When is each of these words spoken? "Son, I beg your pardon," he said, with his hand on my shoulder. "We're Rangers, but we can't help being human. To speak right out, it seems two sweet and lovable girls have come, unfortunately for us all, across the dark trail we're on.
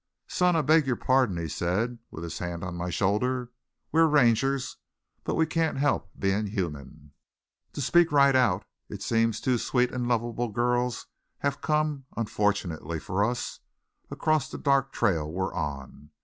"Son, 0.27 0.55
I 0.55 0.63
beg 0.63 0.87
your 0.87 0.95
pardon," 0.95 1.37
he 1.37 1.47
said, 1.47 1.99
with 2.09 2.23
his 2.23 2.39
hand 2.39 2.63
on 2.63 2.73
my 2.73 2.89
shoulder. 2.89 3.51
"We're 3.91 4.07
Rangers, 4.07 4.77
but 5.23 5.35
we 5.35 5.45
can't 5.45 5.77
help 5.77 6.09
being 6.17 6.47
human. 6.47 7.11
To 7.73 7.81
speak 7.81 8.11
right 8.11 8.35
out, 8.35 8.65
it 8.89 9.03
seems 9.03 9.39
two 9.39 9.59
sweet 9.59 9.91
and 9.91 10.07
lovable 10.07 10.49
girls 10.49 11.05
have 11.41 11.61
come, 11.61 12.05
unfortunately 12.17 12.97
for 12.99 13.23
us 13.23 13.59
all, 14.09 14.15
across 14.15 14.49
the 14.49 14.57
dark 14.57 14.91
trail 14.91 15.31
we're 15.31 15.53
on. 15.53 16.09